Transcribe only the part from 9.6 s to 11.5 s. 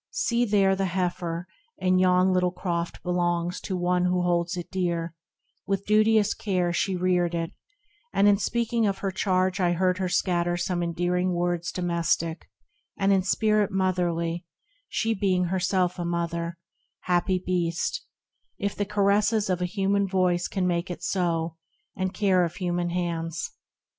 heard her scatter some endearing